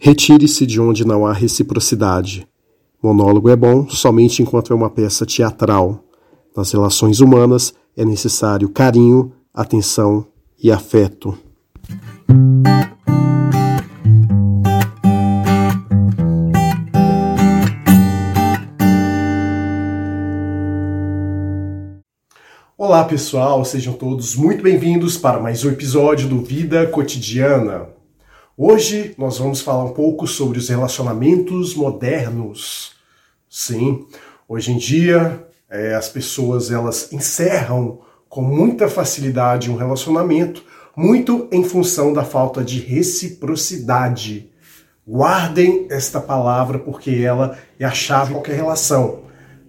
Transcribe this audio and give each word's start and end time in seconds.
Retire-se 0.00 0.64
de 0.64 0.80
onde 0.80 1.04
não 1.04 1.26
há 1.26 1.32
reciprocidade. 1.32 2.46
Monólogo 3.02 3.50
é 3.50 3.56
bom 3.56 3.88
somente 3.88 4.40
enquanto 4.40 4.72
é 4.72 4.76
uma 4.76 4.88
peça 4.88 5.26
teatral. 5.26 6.04
Nas 6.56 6.70
relações 6.70 7.18
humanas 7.18 7.74
é 7.96 8.04
necessário 8.04 8.68
carinho, 8.68 9.32
atenção 9.52 10.24
e 10.62 10.70
afeto. 10.70 11.36
Olá 22.76 23.02
pessoal, 23.02 23.64
sejam 23.64 23.94
todos 23.94 24.36
muito 24.36 24.62
bem-vindos 24.62 25.16
para 25.16 25.40
mais 25.40 25.64
um 25.64 25.70
episódio 25.70 26.28
do 26.28 26.40
Vida 26.40 26.86
Cotidiana. 26.86 27.97
Hoje 28.60 29.14
nós 29.16 29.38
vamos 29.38 29.60
falar 29.60 29.84
um 29.84 29.92
pouco 29.92 30.26
sobre 30.26 30.58
os 30.58 30.68
relacionamentos 30.68 31.76
modernos. 31.76 32.90
Sim, 33.48 34.04
hoje 34.48 34.72
em 34.72 34.76
dia 34.76 35.46
é, 35.70 35.94
as 35.94 36.08
pessoas 36.08 36.72
elas 36.72 37.12
encerram 37.12 38.00
com 38.28 38.42
muita 38.42 38.88
facilidade 38.88 39.70
um 39.70 39.76
relacionamento, 39.76 40.64
muito 40.96 41.46
em 41.52 41.62
função 41.62 42.12
da 42.12 42.24
falta 42.24 42.64
de 42.64 42.80
reciprocidade. 42.80 44.50
Guardem 45.06 45.86
esta 45.88 46.20
palavra 46.20 46.80
porque 46.80 47.12
ela 47.12 47.56
é 47.78 47.84
a 47.84 47.92
chave 47.92 48.30
de 48.30 48.34
qualquer 48.34 48.56
relação. 48.56 49.20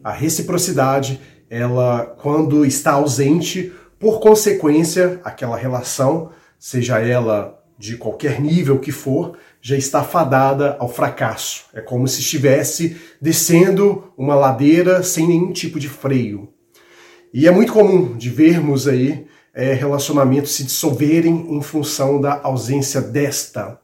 A 0.03 0.11
reciprocidade, 0.11 1.21
ela 1.47 2.07
quando 2.23 2.65
está 2.65 2.93
ausente, 2.93 3.71
por 3.99 4.19
consequência, 4.19 5.21
aquela 5.23 5.55
relação, 5.55 6.31
seja 6.57 6.97
ela 6.97 7.58
de 7.79 7.95
qualquer 7.95 8.41
nível 8.41 8.77
que 8.77 8.91
for, 8.91 9.37
já 9.61 9.77
está 9.77 10.03
fadada 10.03 10.75
ao 10.81 10.89
fracasso. 10.89 11.63
É 11.73 11.79
como 11.79 12.05
se 12.09 12.19
estivesse 12.19 12.97
descendo 13.21 14.11
uma 14.17 14.35
ladeira 14.35 15.01
sem 15.01 15.25
nenhum 15.25 15.53
tipo 15.53 15.79
de 15.79 15.87
freio. 15.87 16.49
E 17.33 17.47
é 17.47 17.51
muito 17.51 17.71
comum 17.71 18.17
de 18.17 18.29
vermos 18.29 18.85
aí 18.85 19.25
é, 19.53 19.73
relacionamentos 19.73 20.51
se 20.51 20.65
dissolverem 20.65 21.55
em 21.55 21.61
função 21.61 22.19
da 22.19 22.41
ausência 22.43 22.99
desta. 22.99 23.79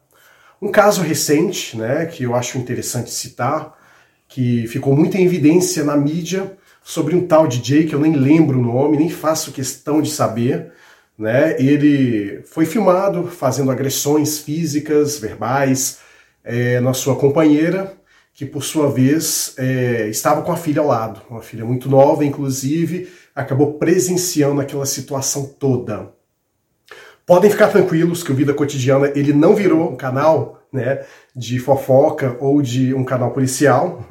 Um 0.62 0.70
caso 0.70 1.02
recente, 1.02 1.78
né, 1.78 2.06
que 2.06 2.24
eu 2.24 2.36
acho 2.36 2.58
interessante 2.58 3.12
citar, 3.12 3.78
que 4.28 4.68
ficou 4.68 4.94
muito 4.94 5.16
em 5.16 5.24
evidência 5.24 5.86
na 5.86 5.96
mídia, 5.96 6.58
sobre 6.84 7.16
um 7.16 7.26
tal 7.26 7.48
DJ 7.48 7.86
que 7.86 7.96
eu 7.96 8.00
nem 8.00 8.14
lembro 8.14 8.60
o 8.60 8.62
nome, 8.62 8.98
nem 8.98 9.10
faço 9.10 9.54
questão 9.54 10.02
de 10.02 10.12
saber, 10.12 10.74
né? 11.18 11.56
Ele 11.60 12.42
foi 12.44 12.66
filmado 12.66 13.28
fazendo 13.28 13.72
agressões 13.72 14.40
físicas, 14.40 15.18
verbais, 15.18 16.00
é, 16.44 16.80
na 16.80 16.94
sua 16.94 17.16
companheira, 17.16 17.94
que 18.34 18.46
por 18.46 18.64
sua 18.64 18.92
vez 18.92 19.54
é, 19.58 20.08
estava 20.10 20.42
com 20.42 20.52
a 20.52 20.58
filha 20.58 20.82
ao 20.82 20.88
lado, 20.88 21.22
uma 21.30 21.42
filha 21.42 21.64
muito 21.64 21.90
nova, 21.90 22.26
inclusive, 22.26 23.10
acabou 23.34 23.74
presenciando 23.74 24.62
aquela 24.62 24.86
situação 24.86 25.46
toda. 25.46 26.14
Podem 27.26 27.50
ficar 27.50 27.70
tranquilos 27.70 28.22
que 28.22 28.32
o 28.32 28.36
Vida 28.36 28.54
Cotidiana 28.54 29.12
ele 29.16 29.34
não 29.34 29.56
virou 29.56 29.92
um 29.92 29.96
canal 29.96 30.62
né, 30.72 31.04
de 31.36 31.58
fofoca 31.58 32.38
ou 32.40 32.62
de 32.62 32.94
um 32.94 33.04
canal 33.04 33.32
policial. 33.32 34.06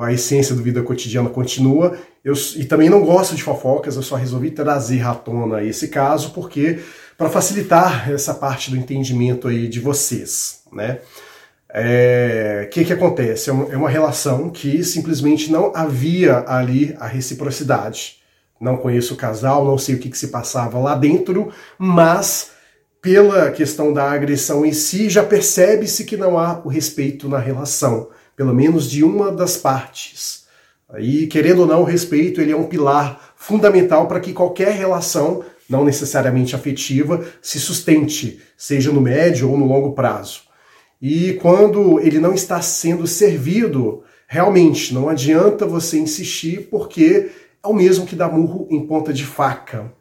A 0.00 0.12
essência 0.12 0.54
do 0.54 0.62
Vida 0.62 0.82
Cotidiana 0.82 1.28
continua 1.28 1.98
eu, 2.24 2.34
e 2.56 2.64
também 2.64 2.88
não 2.88 3.04
gosto 3.04 3.34
de 3.34 3.42
fofocas, 3.42 3.96
eu 3.96 4.02
só 4.02 4.14
resolvi 4.14 4.52
trazer 4.52 5.04
à 5.04 5.14
tona 5.14 5.62
esse 5.62 5.88
caso 5.88 6.30
porque 6.30 6.78
para 7.18 7.28
facilitar 7.28 8.10
essa 8.10 8.32
parte 8.32 8.70
do 8.70 8.76
entendimento 8.76 9.48
aí 9.48 9.68
de 9.68 9.80
vocês, 9.80 10.62
né? 10.72 11.00
O 11.68 11.74
é, 11.74 12.68
que 12.70 12.84
que 12.84 12.92
acontece? 12.92 13.50
É 13.50 13.52
uma, 13.52 13.72
é 13.72 13.76
uma 13.76 13.88
relação 13.88 14.50
que 14.50 14.84
simplesmente 14.84 15.50
não 15.50 15.72
havia 15.74 16.44
ali 16.46 16.94
a 17.00 17.06
reciprocidade. 17.06 18.18
Não 18.60 18.76
conheço 18.76 19.14
o 19.14 19.16
casal, 19.16 19.64
não 19.64 19.78
sei 19.78 19.94
o 19.96 19.98
que, 19.98 20.10
que 20.10 20.18
se 20.18 20.28
passava 20.28 20.78
lá 20.78 20.94
dentro, 20.94 21.50
mas 21.78 22.52
pela 23.00 23.50
questão 23.50 23.92
da 23.92 24.12
agressão 24.12 24.64
em 24.64 24.72
si, 24.72 25.10
já 25.10 25.24
percebe-se 25.24 26.04
que 26.04 26.16
não 26.16 26.38
há 26.38 26.60
o 26.64 26.68
respeito 26.68 27.28
na 27.28 27.38
relação, 27.38 28.10
pelo 28.42 28.52
menos 28.52 28.90
de 28.90 29.04
uma 29.04 29.30
das 29.30 29.56
partes. 29.56 30.46
E 30.98 31.28
querendo 31.28 31.60
ou 31.60 31.66
não, 31.66 31.82
o 31.82 31.84
respeito 31.84 32.40
ele 32.40 32.50
é 32.50 32.56
um 32.56 32.66
pilar 32.66 33.32
fundamental 33.36 34.08
para 34.08 34.18
que 34.18 34.32
qualquer 34.32 34.72
relação, 34.72 35.44
não 35.70 35.84
necessariamente 35.84 36.56
afetiva, 36.56 37.24
se 37.40 37.60
sustente, 37.60 38.40
seja 38.56 38.90
no 38.90 39.00
médio 39.00 39.48
ou 39.48 39.56
no 39.56 39.64
longo 39.64 39.92
prazo. 39.92 40.40
E 41.00 41.34
quando 41.34 42.00
ele 42.00 42.18
não 42.18 42.34
está 42.34 42.60
sendo 42.60 43.06
servido, 43.06 44.02
realmente 44.26 44.92
não 44.92 45.08
adianta 45.08 45.64
você 45.64 46.00
insistir, 46.00 46.66
porque 46.68 47.30
é 47.62 47.68
o 47.68 47.72
mesmo 47.72 48.04
que 48.06 48.16
dar 48.16 48.32
murro 48.32 48.66
em 48.72 48.84
ponta 48.84 49.12
de 49.12 49.24
faca. 49.24 49.92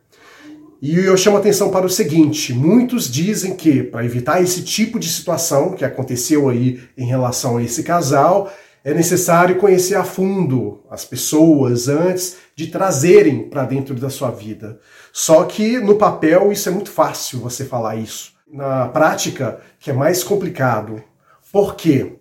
E 0.81 0.97
eu 0.97 1.15
chamo 1.15 1.37
atenção 1.37 1.69
para 1.69 1.85
o 1.85 1.89
seguinte: 1.89 2.51
muitos 2.51 3.09
dizem 3.09 3.55
que, 3.55 3.83
para 3.83 4.03
evitar 4.03 4.41
esse 4.41 4.63
tipo 4.63 4.97
de 4.97 5.07
situação 5.07 5.73
que 5.73 5.85
aconteceu 5.85 6.49
aí 6.49 6.81
em 6.97 7.05
relação 7.05 7.57
a 7.57 7.63
esse 7.63 7.83
casal, 7.83 8.51
é 8.83 8.91
necessário 8.91 9.59
conhecer 9.59 9.93
a 9.93 10.03
fundo 10.03 10.81
as 10.89 11.05
pessoas 11.05 11.87
antes 11.87 12.37
de 12.55 12.65
trazerem 12.65 13.47
para 13.47 13.63
dentro 13.63 13.93
da 13.93 14.09
sua 14.09 14.31
vida. 14.31 14.79
Só 15.13 15.43
que 15.43 15.79
no 15.79 15.97
papel 15.97 16.51
isso 16.51 16.67
é 16.67 16.71
muito 16.71 16.89
fácil 16.89 17.39
você 17.39 17.63
falar 17.63 17.95
isso. 17.97 18.33
Na 18.51 18.87
prática, 18.87 19.61
que 19.79 19.91
é 19.91 19.93
mais 19.93 20.23
complicado. 20.23 21.03
Por 21.51 21.75
quê? 21.75 22.13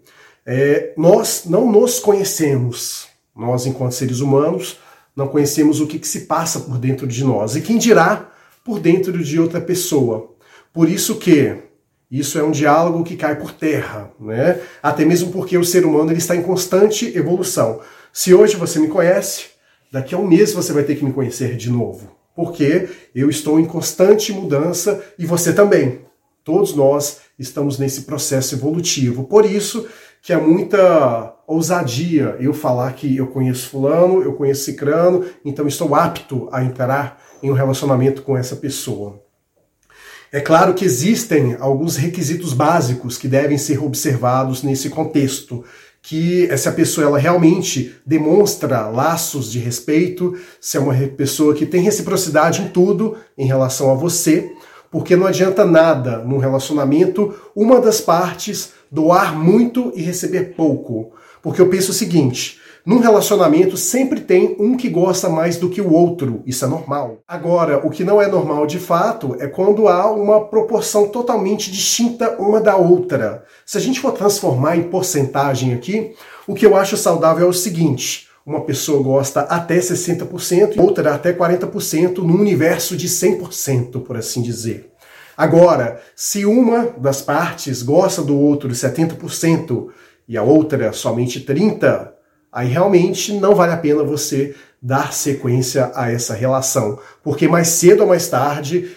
É, 0.44 0.92
nós 0.98 1.44
não 1.46 1.70
nos 1.70 1.98
conhecemos. 1.98 3.08
Nós, 3.34 3.64
enquanto 3.64 3.92
seres 3.92 4.20
humanos, 4.20 4.78
não 5.16 5.28
conhecemos 5.28 5.80
o 5.80 5.86
que, 5.86 5.98
que 5.98 6.06
se 6.06 6.22
passa 6.22 6.60
por 6.60 6.76
dentro 6.76 7.06
de 7.06 7.24
nós. 7.24 7.56
E 7.56 7.62
quem 7.62 7.78
dirá 7.78 8.29
por 8.64 8.80
dentro 8.80 9.22
de 9.22 9.40
outra 9.40 9.60
pessoa. 9.60 10.34
Por 10.72 10.88
isso 10.88 11.16
que 11.16 11.56
isso 12.10 12.38
é 12.38 12.42
um 12.42 12.50
diálogo 12.50 13.04
que 13.04 13.16
cai 13.16 13.38
por 13.38 13.52
terra, 13.52 14.10
né? 14.18 14.60
Até 14.82 15.04
mesmo 15.04 15.30
porque 15.30 15.56
o 15.56 15.64
ser 15.64 15.84
humano 15.84 16.10
ele 16.10 16.18
está 16.18 16.34
em 16.34 16.42
constante 16.42 17.16
evolução. 17.16 17.80
Se 18.12 18.34
hoje 18.34 18.56
você 18.56 18.80
me 18.80 18.88
conhece, 18.88 19.46
daqui 19.92 20.14
a 20.14 20.18
um 20.18 20.26
mês 20.26 20.52
você 20.52 20.72
vai 20.72 20.82
ter 20.82 20.96
que 20.96 21.04
me 21.04 21.12
conhecer 21.12 21.56
de 21.56 21.70
novo, 21.70 22.10
porque 22.34 22.88
eu 23.14 23.30
estou 23.30 23.60
em 23.60 23.64
constante 23.64 24.32
mudança 24.32 25.00
e 25.18 25.24
você 25.24 25.52
também. 25.52 26.00
Todos 26.42 26.74
nós 26.74 27.18
estamos 27.38 27.78
nesse 27.78 28.02
processo 28.02 28.56
evolutivo. 28.56 29.24
Por 29.24 29.44
isso 29.44 29.86
que 30.22 30.32
é 30.32 30.36
muita 30.36 31.34
ousadia 31.46 32.36
eu 32.40 32.52
falar 32.52 32.92
que 32.94 33.16
eu 33.16 33.28
conheço 33.28 33.68
fulano, 33.68 34.22
eu 34.22 34.34
conheço 34.34 34.64
cicrano, 34.64 35.24
então 35.44 35.66
estou 35.66 35.94
apto 35.94 36.48
a 36.50 36.64
entrar 36.64 37.19
em 37.42 37.50
um 37.50 37.54
relacionamento 37.54 38.22
com 38.22 38.36
essa 38.36 38.56
pessoa. 38.56 39.22
É 40.32 40.40
claro 40.40 40.74
que 40.74 40.84
existem 40.84 41.56
alguns 41.58 41.96
requisitos 41.96 42.52
básicos 42.52 43.18
que 43.18 43.26
devem 43.26 43.58
ser 43.58 43.82
observados 43.82 44.62
nesse 44.62 44.88
contexto, 44.88 45.64
que 46.00 46.46
essa 46.50 46.70
pessoa 46.70 47.06
ela 47.06 47.18
realmente 47.18 47.96
demonstra 48.06 48.86
laços 48.86 49.50
de 49.50 49.58
respeito, 49.58 50.38
se 50.60 50.76
é 50.76 50.80
uma 50.80 50.94
pessoa 51.08 51.54
que 51.54 51.66
tem 51.66 51.82
reciprocidade 51.82 52.62
em 52.62 52.68
tudo 52.68 53.16
em 53.36 53.46
relação 53.46 53.90
a 53.90 53.94
você, 53.94 54.52
porque 54.90 55.16
não 55.16 55.26
adianta 55.26 55.64
nada 55.64 56.18
num 56.18 56.38
relacionamento 56.38 57.34
uma 57.54 57.80
das 57.80 58.00
partes 58.00 58.72
doar 58.90 59.36
muito 59.36 59.92
e 59.94 60.02
receber 60.02 60.54
pouco. 60.56 61.12
Porque 61.42 61.60
eu 61.60 61.68
penso 61.68 61.90
o 61.90 61.94
seguinte, 61.94 62.59
num 62.84 62.98
relacionamento 62.98 63.76
sempre 63.76 64.20
tem 64.20 64.56
um 64.58 64.76
que 64.76 64.88
gosta 64.88 65.28
mais 65.28 65.56
do 65.58 65.68
que 65.68 65.80
o 65.80 65.92
outro, 65.92 66.42
isso 66.46 66.64
é 66.64 66.68
normal. 66.68 67.22
Agora, 67.28 67.86
o 67.86 67.90
que 67.90 68.04
não 68.04 68.20
é 68.20 68.26
normal 68.26 68.66
de 68.66 68.78
fato 68.78 69.36
é 69.38 69.46
quando 69.46 69.86
há 69.86 70.10
uma 70.10 70.46
proporção 70.46 71.08
totalmente 71.08 71.70
distinta 71.70 72.36
uma 72.38 72.60
da 72.60 72.76
outra. 72.76 73.44
Se 73.66 73.76
a 73.76 73.80
gente 73.80 74.00
for 74.00 74.12
transformar 74.12 74.76
em 74.76 74.84
porcentagem 74.84 75.74
aqui, 75.74 76.14
o 76.46 76.54
que 76.54 76.64
eu 76.64 76.74
acho 76.74 76.96
saudável 76.96 77.46
é 77.46 77.50
o 77.50 77.52
seguinte: 77.52 78.28
uma 78.44 78.62
pessoa 78.62 79.02
gosta 79.02 79.40
até 79.42 79.78
60%, 79.78 80.78
outra 80.78 81.14
até 81.14 81.32
40%, 81.32 82.18
num 82.18 82.40
universo 82.40 82.96
de 82.96 83.08
100%, 83.08 84.02
por 84.02 84.16
assim 84.16 84.40
dizer. 84.40 84.90
Agora, 85.36 86.00
se 86.16 86.44
uma 86.44 86.94
das 86.98 87.20
partes 87.22 87.82
gosta 87.82 88.22
do 88.22 88.38
outro 88.38 88.70
70% 88.70 89.88
e 90.26 90.36
a 90.36 90.42
outra 90.42 90.92
somente 90.92 91.40
30%, 91.40 92.19
aí 92.52 92.68
realmente 92.68 93.32
não 93.32 93.54
vale 93.54 93.72
a 93.72 93.76
pena 93.76 94.02
você 94.02 94.54
dar 94.82 95.12
sequência 95.12 95.90
a 95.94 96.10
essa 96.10 96.34
relação, 96.34 96.98
porque 97.22 97.46
mais 97.46 97.68
cedo 97.68 98.00
ou 98.00 98.08
mais 98.08 98.28
tarde 98.28 98.90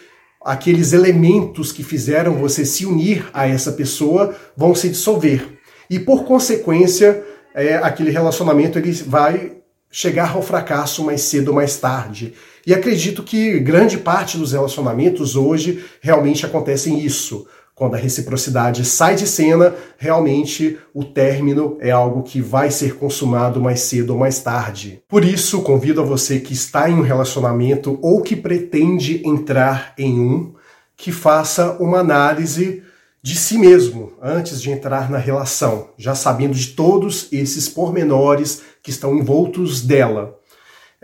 aqueles 0.43 0.93
elementos 0.93 1.71
que 1.71 1.83
fizeram 1.83 2.35
você 2.35 2.65
se 2.65 2.85
unir 2.85 3.29
a 3.33 3.47
essa 3.47 3.71
pessoa 3.71 4.35
vão 4.57 4.75
se 4.75 4.89
dissolver 4.89 5.47
e 5.89 5.99
por 5.99 6.23
consequência 6.25 7.23
é, 7.53 7.75
aquele 7.75 8.09
relacionamento 8.09 8.77
ele 8.79 8.91
vai 8.91 9.57
chegar 9.91 10.31
ao 10.31 10.41
fracasso 10.41 11.03
mais 11.03 11.21
cedo 11.21 11.49
ou 11.49 11.53
mais 11.53 11.77
tarde. 11.77 12.33
E 12.65 12.73
acredito 12.73 13.21
que 13.21 13.59
grande 13.59 13.97
parte 13.97 14.37
dos 14.37 14.53
relacionamentos 14.53 15.35
hoje 15.35 15.85
realmente 16.01 16.45
acontecem 16.45 16.99
isso. 16.99 17.45
Quando 17.75 17.95
a 17.95 17.97
reciprocidade 17.97 18.85
sai 18.85 19.15
de 19.15 19.25
cena, 19.25 19.73
realmente 19.97 20.77
o 20.93 21.03
término 21.03 21.75
é 21.79 21.89
algo 21.89 22.21
que 22.21 22.39
vai 22.39 22.69
ser 22.69 22.95
consumado 22.97 23.59
mais 23.59 23.79
cedo 23.79 24.11
ou 24.11 24.19
mais 24.19 24.39
tarde. 24.39 25.01
Por 25.07 25.25
isso, 25.25 25.63
convido 25.63 25.99
a 26.01 26.05
você 26.05 26.39
que 26.39 26.53
está 26.53 26.87
em 26.87 26.93
um 26.93 27.01
relacionamento 27.01 27.97
ou 28.01 28.21
que 28.21 28.35
pretende 28.35 29.27
entrar 29.27 29.93
em 29.97 30.19
um, 30.19 30.53
que 30.95 31.11
faça 31.11 31.75
uma 31.79 31.99
análise 31.99 32.83
de 33.23 33.35
si 33.35 33.57
mesmo 33.57 34.11
antes 34.21 34.61
de 34.61 34.69
entrar 34.69 35.09
na 35.09 35.17
relação, 35.17 35.87
já 35.97 36.13
sabendo 36.13 36.53
de 36.53 36.67
todos 36.67 37.29
esses 37.31 37.69
pormenores 37.69 38.61
que 38.83 38.91
estão 38.91 39.17
envoltos 39.17 39.81
dela. 39.81 40.37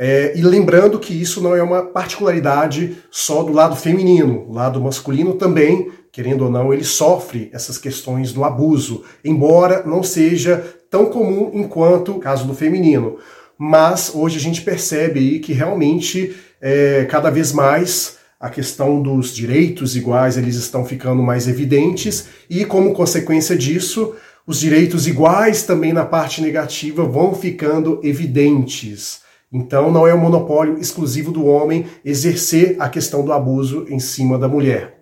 É, 0.01 0.31
e 0.34 0.42
lembrando 0.42 0.98
que 0.98 1.13
isso 1.13 1.42
não 1.42 1.54
é 1.54 1.62
uma 1.62 1.84
particularidade 1.84 3.00
só 3.12 3.44
do 3.44 3.51
lado 3.51 3.75
feminino, 3.75 4.46
o 4.48 4.54
lado 4.54 4.80
masculino 4.80 5.34
também, 5.34 5.92
querendo 6.10 6.46
ou 6.46 6.50
não, 6.50 6.74
ele 6.74 6.86
sofre 6.86 7.50
essas 7.51 7.78
questões 7.78 8.31
do 8.31 8.46
abuso, 8.46 9.04
embora 9.25 9.84
não 9.86 10.01
seja 10.01 10.63
tão 10.90 11.07
comum 11.07 11.51
enquanto 11.54 12.13
o 12.13 12.19
caso 12.19 12.48
do 12.48 12.56
feminino. 12.56 13.18
Mas 13.57 14.16
hoje 14.16 14.38
a 14.38 14.40
gente 14.40 14.62
percebe 14.62 15.19
aí 15.19 15.40
que 15.40 15.51
realmente 15.51 16.34
é, 16.62 17.06
cada 17.10 17.30
vez 17.30 17.51
mais 17.51 18.19
a 18.40 18.50
questão 18.50 19.01
dos 19.01 19.36
direitos 19.36 19.98
iguais 19.98 20.38
eles 20.38 20.56
estão 20.56 20.86
ficando 20.86 21.22
mais 21.22 21.46
evidentes 21.46 22.28
e 22.50 22.63
como 22.63 22.94
consequência 22.94 23.54
disso 23.54 24.16
os 24.48 24.62
direitos 24.62 25.07
iguais 25.07 25.63
também 25.63 25.92
na 25.92 26.06
parte 26.06 26.42
negativa 26.42 27.04
vão 27.04 27.36
ficando 27.36 28.00
evidentes. 28.01 29.28
Então 29.51 29.92
não 29.92 30.07
é 30.07 30.13
um 30.13 30.19
monopólio 30.19 30.78
exclusivo 30.80 31.31
do 31.31 31.46
homem 31.46 31.88
exercer 32.06 32.75
a 32.80 32.88
questão 32.88 33.24
do 33.24 33.34
abuso 33.34 33.86
em 33.90 34.00
cima 34.00 34.38
da 34.38 34.48
mulher. 34.48 35.00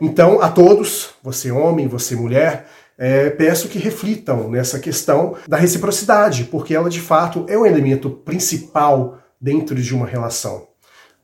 Então, 0.00 0.40
a 0.40 0.48
todos, 0.48 1.10
você 1.22 1.52
homem, 1.52 1.86
você 1.86 2.16
mulher, 2.16 2.66
é, 2.98 3.30
peço 3.30 3.68
que 3.68 3.78
reflitam 3.78 4.50
nessa 4.50 4.78
questão 4.78 5.36
da 5.46 5.56
reciprocidade, 5.56 6.44
porque 6.44 6.74
ela 6.74 6.90
de 6.90 7.00
fato 7.00 7.46
é 7.48 7.56
o 7.56 7.66
elemento 7.66 8.10
principal 8.10 9.18
dentro 9.40 9.76
de 9.76 9.94
uma 9.94 10.06
relação. 10.06 10.71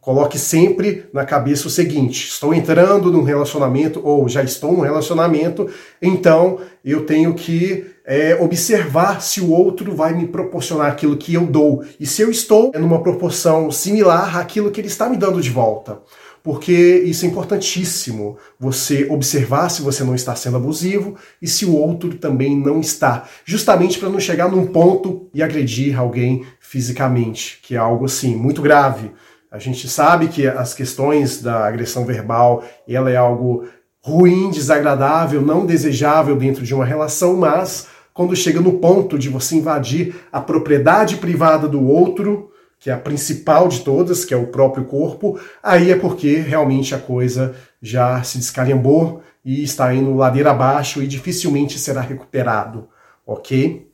Coloque 0.01 0.39
sempre 0.39 1.07
na 1.13 1.25
cabeça 1.25 1.67
o 1.67 1.71
seguinte: 1.71 2.29
estou 2.29 2.55
entrando 2.55 3.11
num 3.11 3.25
relacionamento 3.25 4.01
ou 4.03 4.29
já 4.29 4.43
estou 4.43 4.73
num 4.73 4.83
relacionamento, 4.83 5.69
então 6.01 6.59
eu 6.85 7.05
tenho 7.05 7.35
que 7.35 7.85
é, 8.07 8.35
observar 8.41 9.21
se 9.21 9.41
o 9.41 9.51
outro 9.51 9.95
vai 9.95 10.15
me 10.15 10.27
proporcionar 10.27 10.91
aquilo 10.91 11.17
que 11.17 11.35
eu 11.35 11.47
dou 11.47 11.85
e 12.01 12.07
se 12.07 12.23
eu 12.23 12.31
estou 12.31 12.73
numa 12.75 13.03
proporção 13.03 13.71
similar 13.71 14.39
àquilo 14.39 14.71
que 14.71 14.81
ele 14.81 14.89
está 14.89 15.11
me 15.11 15.17
dando 15.17 15.43
de 15.43 15.51
volta. 15.51 16.01
Porque 16.43 16.73
isso 17.05 17.27
é 17.27 17.29
importantíssimo, 17.29 18.39
você 18.59 19.07
observar 19.11 19.69
se 19.69 19.83
você 19.83 20.03
não 20.05 20.15
está 20.15 20.35
sendo 20.35 20.57
abusivo 20.57 21.17
e 21.43 21.47
se 21.47 21.67
o 21.67 21.77
outro 21.77 22.15
também 22.15 22.57
não 22.57 22.81
está, 22.81 23.29
justamente 23.45 23.99
para 23.99 24.09
não 24.09 24.19
chegar 24.19 24.51
num 24.51 24.67
ponto 24.67 25.29
e 25.35 25.43
agredir 25.43 25.99
alguém 25.99 26.47
fisicamente, 26.59 27.59
que 27.63 27.75
é 27.75 27.79
algo 27.79 28.07
assim 28.07 28.35
muito 28.35 28.63
grave. 28.63 29.11
A 29.51 29.59
gente 29.59 29.89
sabe 29.89 30.29
que 30.29 30.47
as 30.47 30.75
questões 30.75 31.41
da 31.41 31.67
agressão 31.67 32.05
verbal, 32.05 32.63
ela 32.87 33.11
é 33.11 33.17
algo 33.17 33.67
ruim, 34.01 34.51
desagradável, 34.51 35.41
não 35.41 35.65
desejável 35.65 36.37
dentro 36.37 36.65
de 36.65 36.75
uma 36.75 36.85
relação, 36.85 37.37
mas 37.37 37.87
quando 38.13 38.37
chega 38.37 38.61
no 38.61 38.75
ponto 38.75 39.19
de 39.19 39.29
você 39.29 39.57
invadir 39.57 40.15
a 40.31 40.41
propriedade 40.41 41.17
privada 41.17 41.67
do 41.67 41.87
outro, 41.87 42.51
que 42.79 42.91
é 42.91 42.93
a 42.93 42.99
principal 42.99 43.69
de 43.69 43.81
todas, 43.81 44.25
que 44.25 44.35
é 44.35 44.37
o 44.37 44.49
próprio 44.49 44.85
corpo, 44.85 45.39
aí 45.63 45.91
é 45.91 45.97
porque 45.97 46.37
realmente 46.37 46.95
a 46.95 46.99
coisa 46.99 47.55
já 47.81 48.23
se 48.23 48.39
descalhambou 48.39 49.23
e 49.45 49.63
está 49.63 49.95
indo 49.95 50.15
ladeira 50.15 50.51
abaixo 50.51 51.03
e 51.03 51.07
dificilmente 51.07 51.79
será 51.79 52.01
recuperado, 52.01 52.89
ok? 53.27 53.89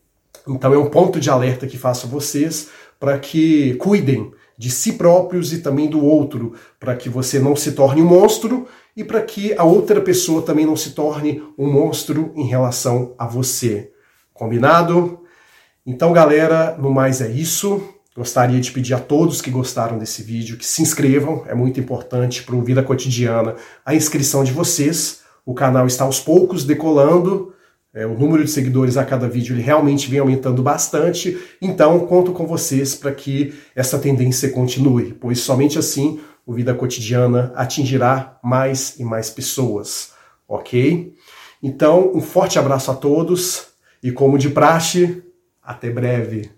Então 0.48 0.74
é 0.74 0.78
um 0.78 0.90
ponto 0.90 1.20
de 1.20 1.30
alerta 1.30 1.66
que 1.66 1.78
faço 1.78 2.06
a 2.06 2.10
vocês 2.10 2.68
para 2.98 3.18
que 3.18 3.74
cuidem 3.74 4.32
de 4.56 4.70
si 4.70 4.92
próprios 4.92 5.52
e 5.52 5.58
também 5.58 5.88
do 5.88 6.04
outro, 6.04 6.54
para 6.78 6.96
que 6.96 7.08
você 7.08 7.38
não 7.38 7.56
se 7.56 7.72
torne 7.72 8.02
um 8.02 8.06
monstro 8.06 8.66
e 8.96 9.02
para 9.02 9.20
que 9.20 9.54
a 9.58 9.64
outra 9.64 10.00
pessoa 10.00 10.42
também 10.42 10.66
não 10.66 10.76
se 10.76 10.90
torne 10.90 11.42
um 11.58 11.70
monstro 11.70 12.32
em 12.36 12.46
relação 12.46 13.14
a 13.18 13.26
você. 13.26 13.90
Combinado? 14.32 15.20
Então, 15.86 16.12
galera, 16.12 16.76
no 16.78 16.90
mais 16.90 17.20
é 17.20 17.30
isso. 17.30 17.82
Gostaria 18.16 18.60
de 18.60 18.70
pedir 18.70 18.94
a 18.94 19.00
todos 19.00 19.42
que 19.42 19.50
gostaram 19.50 19.98
desse 19.98 20.22
vídeo 20.22 20.56
que 20.56 20.64
se 20.64 20.82
inscrevam, 20.82 21.42
é 21.48 21.54
muito 21.54 21.80
importante 21.80 22.44
para 22.44 22.54
o 22.54 22.62
Vida 22.62 22.80
Cotidiana 22.80 23.56
a 23.84 23.92
inscrição 23.92 24.44
de 24.44 24.52
vocês. 24.52 25.22
O 25.44 25.52
canal 25.52 25.86
está 25.86 26.04
aos 26.04 26.20
poucos 26.20 26.64
decolando, 26.64 27.52
é, 27.94 28.04
o 28.04 28.18
número 28.18 28.44
de 28.44 28.50
seguidores 28.50 28.96
a 28.96 29.04
cada 29.04 29.28
vídeo 29.28 29.54
ele 29.54 29.62
realmente 29.62 30.10
vem 30.10 30.18
aumentando 30.18 30.62
bastante, 30.62 31.38
então 31.62 32.00
conto 32.06 32.32
com 32.32 32.46
vocês 32.46 32.94
para 32.94 33.12
que 33.12 33.54
essa 33.74 33.98
tendência 33.98 34.50
continue, 34.50 35.12
pois 35.12 35.38
somente 35.38 35.78
assim 35.78 36.20
o 36.44 36.52
Vida 36.52 36.74
Cotidiana 36.74 37.52
atingirá 37.54 38.38
mais 38.42 38.98
e 38.98 39.04
mais 39.04 39.30
pessoas, 39.30 40.12
ok? 40.48 41.14
Então, 41.62 42.12
um 42.14 42.20
forte 42.20 42.58
abraço 42.58 42.90
a 42.90 42.94
todos 42.94 43.68
e, 44.02 44.12
como 44.12 44.36
de 44.36 44.50
praxe, 44.50 45.22
até 45.62 45.88
breve. 45.88 46.50